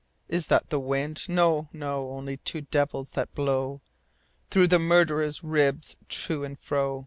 [0.27, 1.29] Is that the wind?
[1.29, 3.81] No, no; Only two devils, that blow
[4.49, 6.99] Through the murderer's ribs to and fro.